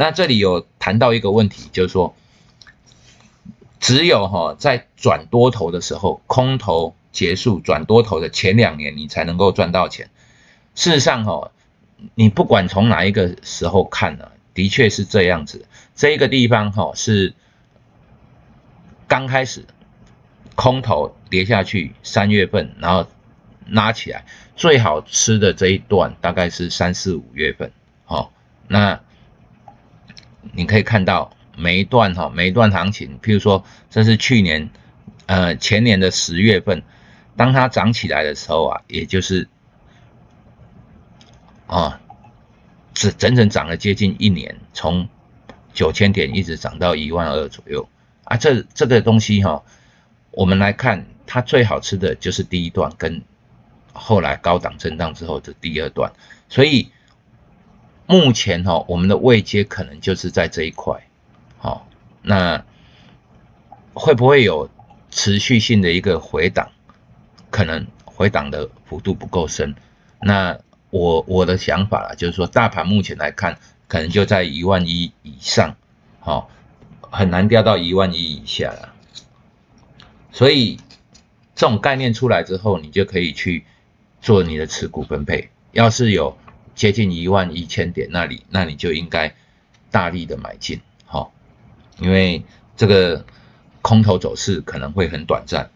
[0.00, 2.16] 那这里有谈到一个问题，就是说，
[3.80, 10.08] 只有哈在转多头的时候，空头结束转多头的前两年，你才能够赚到钱。
[10.74, 11.50] 事实上哈，
[12.14, 15.66] 你不管从哪一个时候看呢，的确是这样子。
[15.94, 17.34] 这个地方哈是
[19.06, 19.66] 刚开始
[20.54, 23.06] 空头跌下去，三月份，然后
[23.66, 24.24] 拉起来，
[24.56, 27.70] 最好吃的这一段大概是三四五月份。
[28.06, 28.32] 好，
[28.66, 28.98] 那。
[30.52, 34.70] 你可以看到每一段哈，每一段行情，譬如说这是去年，
[35.26, 36.82] 呃前年的十月份，
[37.36, 39.48] 当它涨起来的时候啊，也就是
[41.66, 42.00] 啊，
[42.94, 45.08] 整整整涨了接近一年，从
[45.72, 47.88] 九千点一直涨到一万二左右
[48.24, 48.36] 啊。
[48.36, 49.62] 这这个东西哈，
[50.30, 53.22] 我们来看它最好吃的就是第一段跟
[53.92, 56.12] 后来高档震荡之后的第二段，
[56.48, 56.90] 所以。
[58.10, 61.06] 目前哈，我们的位阶可能就是在这一块，
[61.58, 61.86] 好，
[62.22, 62.64] 那
[63.94, 64.68] 会不会有
[65.12, 66.72] 持续性的一个回档？
[67.50, 69.76] 可能回档的幅度不够深。
[70.20, 70.58] 那
[70.90, 75.76] 我我的想法啦，就是说，大盘目前来看，可能就在一万一以上，
[76.18, 76.50] 好，
[77.02, 78.92] 很难掉到一万一以下了。
[80.32, 80.80] 所以
[81.54, 83.64] 这种概念出来之后，你就可以去
[84.20, 85.50] 做你的持股分配。
[85.70, 86.36] 要是有。
[86.74, 89.34] 接近一万一千点那里，那你就应该
[89.90, 91.32] 大力的买进，好，
[91.98, 92.42] 因为
[92.76, 93.24] 这个
[93.82, 95.70] 空头走势可能会很短暂。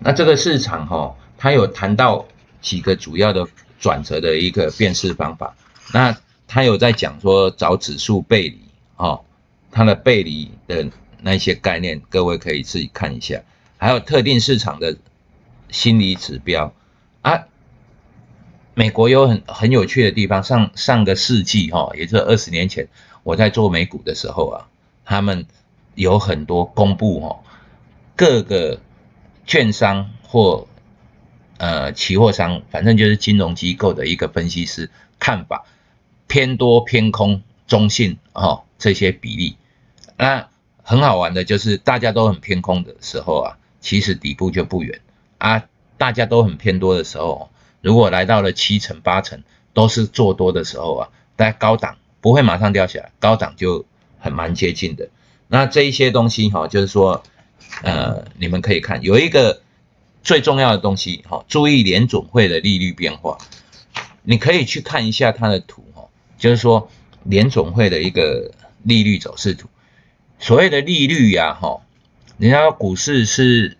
[0.00, 2.26] 那这个市场哈，它有谈到
[2.60, 3.48] 几个主要的
[3.80, 5.56] 转折的一个辨识方法。
[5.92, 6.14] 那
[6.46, 8.60] 它有在讲说找指数背离，
[8.96, 9.24] 哦，
[9.70, 10.86] 它的背离的
[11.22, 13.40] 那些概念，各位可以自己看一下。
[13.84, 14.96] 还有特定市场的
[15.68, 16.72] 心理指标
[17.20, 17.48] 啊，
[18.72, 20.42] 美国有很很有趣的地方。
[20.42, 22.88] 上上个世纪哈，也就是二十年前，
[23.24, 24.68] 我在做美股的时候啊，
[25.04, 25.44] 他们
[25.96, 27.42] 有很多公布哈，
[28.16, 28.80] 各个
[29.44, 30.66] 券商或
[31.58, 35.66] 呃期货商，反正就是金融机构的一个分析师看法，
[36.26, 39.58] 偏多偏空中性哦这些比例。
[40.16, 40.48] 那
[40.82, 43.58] 很好玩的就是大家都很偏空的时候啊。
[43.84, 45.02] 其实底部就不远
[45.36, 45.64] 啊，
[45.98, 47.50] 大家都很偏多的时候，
[47.82, 49.42] 如果来到了七成八成
[49.74, 53.84] 都是做多的时候啊，在高档不会马上掉下来，高档就
[54.18, 55.10] 很蛮接近的。
[55.48, 57.22] 那这一些东西哈，就是说，
[57.82, 59.60] 呃，你们可以看有一个
[60.22, 63.36] 最重要的东西哈，注意联总会的利率变化，
[64.22, 66.08] 你可以去看一下它的图哈，
[66.38, 66.88] 就是说
[67.22, 68.50] 联总会的一个
[68.82, 69.68] 利率走势图，
[70.38, 71.82] 所谓的利率呀哈。
[72.36, 73.76] 人家股市是，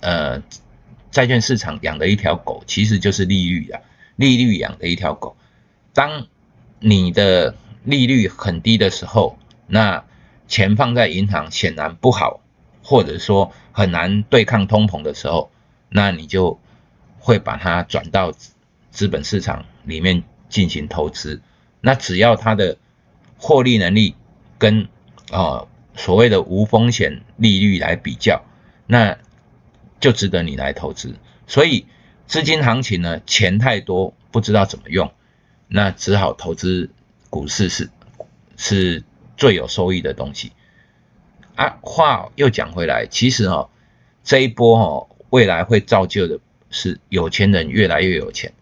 [0.00, 0.42] 呃，
[1.12, 3.80] 债券市场养的一条狗，其实就是利率啊，
[4.16, 5.36] 利率养的一条狗。
[5.92, 6.26] 当
[6.80, 9.38] 你的利率很低的时候，
[9.68, 10.04] 那
[10.48, 12.40] 钱放在银行显然不好，
[12.82, 15.52] 或者说很难对抗通膨的时候，
[15.88, 16.58] 那你就
[17.20, 18.32] 会把它转到
[18.90, 21.40] 资本市场里面进行投资。
[21.80, 22.76] 那只要它的
[23.38, 24.16] 获利能力
[24.58, 24.88] 跟
[25.30, 25.66] 啊。
[25.94, 28.44] 所谓的无风险利率来比较，
[28.86, 29.16] 那
[30.00, 31.14] 就值得你来投资。
[31.46, 31.86] 所以
[32.26, 35.12] 资金行情呢，钱太多不知道怎么用，
[35.68, 36.90] 那只好投资
[37.30, 37.90] 股市是
[38.56, 39.04] 是
[39.36, 40.52] 最有收益的东西。
[41.54, 43.70] 啊，话又讲回来，其实哈
[44.24, 46.40] 这一波哈未来会造就的
[46.70, 48.52] 是有钱人越来越有钱，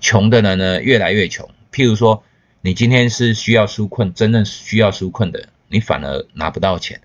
[0.00, 1.48] 穷的人呢越来越穷。
[1.72, 2.22] 譬如说，
[2.60, 5.48] 你今天是需要纾困，真正需要纾困的。
[5.68, 7.00] 你反而拿不到钱，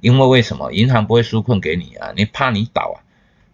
[0.00, 2.12] 因为为什么银行不会纾困给你啊？
[2.16, 2.98] 你怕你倒啊？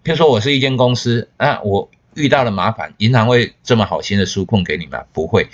[0.05, 5.05] 譬如说我是一间公司啊，我遇到了麻烦，银行会这么好心的纾困给你吗？
[5.13, 5.49] 不会。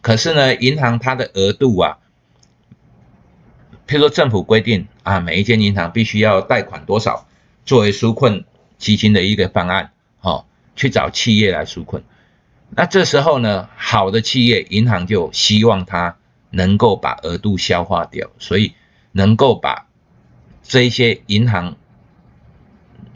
[0.00, 1.98] 可是呢，银行它的额度啊，
[3.86, 7.26] 譬如说政府规定啊，每一间银行必须要贷款多少
[7.64, 8.44] 作为纾困
[8.78, 10.44] 基金的一个方案，哦，
[10.74, 12.02] 去找企业来纾困。
[12.70, 16.16] 那这时候呢，好的企业银行就希望它。
[16.50, 18.74] 能够把额度消化掉，所以
[19.12, 19.88] 能够把
[20.62, 21.76] 这一些银行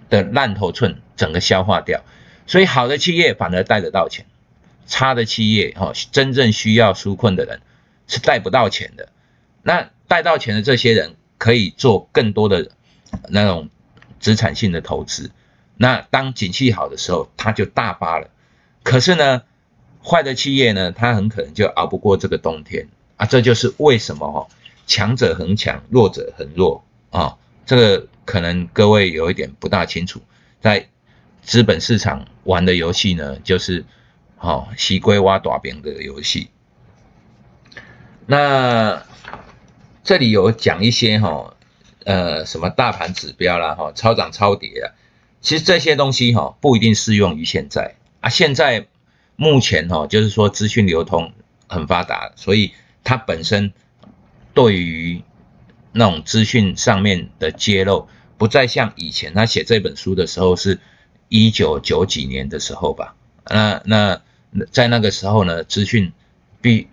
[0.09, 2.03] 的烂头寸整个消化掉，
[2.47, 4.27] 所以好的企业反而贷得到钱，
[4.87, 7.61] 差的企业哈，真正需要纾困的人
[8.07, 9.09] 是贷不到钱的。
[9.63, 12.71] 那贷到钱的这些人可以做更多的
[13.29, 13.69] 那种
[14.19, 15.31] 资产性的投资，
[15.77, 18.31] 那当景气好的时候，他就大发了。
[18.83, 19.43] 可是呢，
[20.03, 22.89] 坏的企业呢，他很可能就熬不过这个冬天。
[23.21, 24.49] 啊，这就是为什么哈，
[24.87, 27.37] 强者恒强，弱者恒弱啊。
[27.67, 30.23] 这个可能各位有一点不大清楚，
[30.63, 30.89] 在
[31.43, 33.85] 资本市场玩的游戏呢，就是
[34.39, 36.49] 哦，西龟挖大饼的游戏。
[38.25, 39.05] 那
[40.03, 41.55] 这里有讲一些哈，
[42.05, 44.97] 呃，什么大盘指标啦，哈，超涨超跌啊，
[45.43, 48.31] 其实这些东西哈，不一定适用于现在啊。
[48.31, 48.87] 现在
[49.37, 51.35] 目前哈，就是说资讯流通
[51.69, 52.73] 很发达，所以
[53.05, 53.73] 它本身
[54.55, 55.23] 对于
[55.93, 58.09] 那种资讯上面的揭露，
[58.39, 60.79] 不再像以前他写这本书的时候是
[61.29, 63.15] 一九九几年的时候吧？
[63.45, 64.21] 那那
[64.71, 66.13] 在那个时候呢，资讯
[66.61, 66.89] 必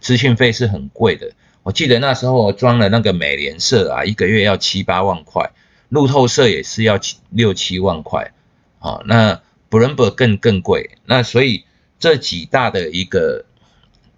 [0.00, 1.32] 资讯费是很贵的。
[1.62, 5.52] 我记得那时候我装了那个美联社啊，一个月要七八万块，
[5.88, 8.32] 路透社也是要七六七万块，
[8.78, 10.98] 好，那 Bloomberg 更更贵。
[11.06, 11.64] 那所以
[11.98, 13.44] 这几大的一个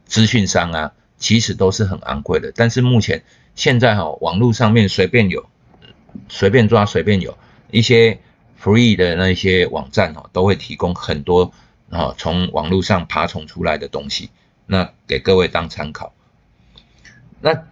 [0.06, 0.92] 资讯商啊，
[1.24, 2.52] 其实都是很昂贵的。
[2.54, 3.24] 但是目前
[3.54, 5.48] 现在哈，网络上面随便有，
[6.28, 7.38] 随便抓随便有
[7.70, 8.20] 一些
[8.62, 11.50] free 的那些网站哈，都会提供很多
[11.88, 14.28] 啊从网络上爬虫出来的东西，
[14.66, 16.12] 那给各位当参考。
[17.40, 17.64] 那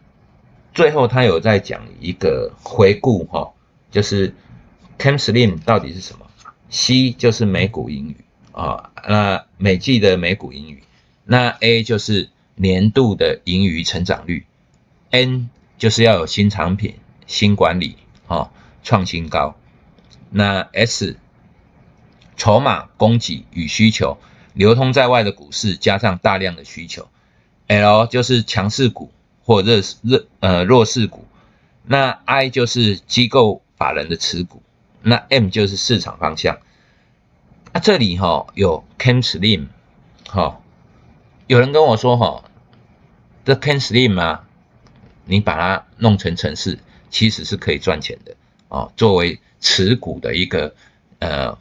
[0.73, 3.53] 最后他有在讲一个回顾哈，
[3.91, 4.35] 就是
[4.99, 6.27] Cam Slim 到底是什么
[6.71, 8.17] ？C 就是美股英语
[8.53, 10.83] 啊，那每季的美股英语，
[11.27, 14.47] 那 A 就是年度的盈余成长率
[15.11, 16.97] ，N 就是要有新产品、
[17.27, 17.97] 新管理
[18.27, 18.51] 哈，
[18.83, 19.57] 创新高，
[20.31, 21.17] 那 S
[22.37, 24.19] 筹码供给与需求，
[24.55, 27.09] 流通在外的股市加上大量的需求
[27.67, 29.11] ，L 就是强势股。
[29.45, 31.27] 或弱弱呃弱势股，
[31.85, 34.63] 那 I 就是机构法人的持股，
[35.03, 36.61] 那 M 就是市场方向。
[37.73, 39.67] 那这里哈有 Cam Slim
[40.29, 40.61] 哈，
[41.47, 42.45] 有人跟我说哈，
[43.45, 44.47] 这 Cam Slim 啊，
[45.25, 46.79] 你把它弄成城市，
[47.11, 48.35] 其实是可以赚钱的
[48.69, 50.75] 啊，作为持股的一个
[51.19, 51.59] 呃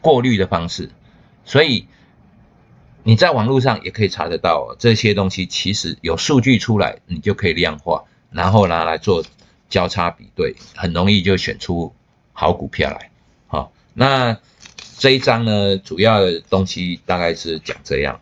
[0.00, 0.90] 过滤的方式，
[1.44, 1.86] 所以。
[3.04, 9.24] 你在网络上也可以查得到这些东西，其实有数据出来，你就可以量化，然后拿来做
[9.70, 11.94] 交叉比对，很容易就选出
[12.34, 13.10] 好股票来。
[13.46, 14.36] 好，那
[14.98, 18.20] 这一章呢，主要的东西大概是讲这样。